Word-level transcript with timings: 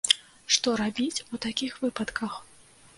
Што 0.55 0.73
рабіць 0.81 1.23
у 1.33 1.43
такіх 1.47 1.79
выпадках? 1.85 2.45